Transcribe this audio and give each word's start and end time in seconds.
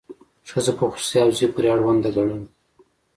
ښځه 0.49 0.71
په 0.77 0.83
خصوصي 0.91 1.17
حوزې 1.23 1.47
پورې 1.53 1.67
اړونده 1.75 2.09
ګڼل. 2.17 2.43